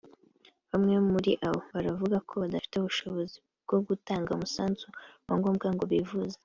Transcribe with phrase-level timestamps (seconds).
[0.69, 4.87] Bamwe muri abo baravuga ko badafite ubushobozi bwo gutanga umusanzu
[5.27, 6.37] wa ngombwa ngo bivuze